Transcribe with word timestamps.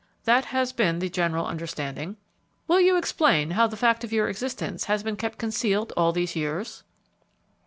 "That 0.23 0.45
has 0.45 0.73
been 0.73 0.97
the 0.97 1.09
general 1.09 1.45
understanding." 1.45 2.17
"Will 2.67 2.81
you 2.81 2.97
explain 2.97 3.51
how 3.51 3.67
the 3.67 3.77
fact 3.77 4.03
of 4.03 4.11
your 4.11 4.29
existence 4.29 4.85
has 4.85 5.03
been 5.03 5.15
kept 5.15 5.37
concealed 5.37 5.93
all 5.95 6.11
these 6.11 6.35
years?" 6.35 6.81